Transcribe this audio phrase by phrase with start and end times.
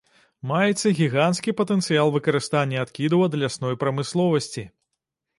[0.51, 4.65] Маецца гіганцкі патэнцыял выкарыстання адкідаў ад лясной прамысловасці.